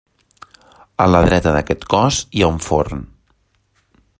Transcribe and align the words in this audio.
A 1.03 1.05
la 1.09 1.19
dreta 1.27 1.53
d'aquest 1.57 1.85
cos 1.95 2.23
hi 2.39 2.43
ha 2.47 2.51
un 2.55 2.59
forn. 2.69 3.05